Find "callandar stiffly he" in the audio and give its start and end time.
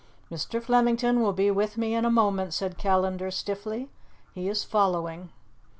2.79-4.49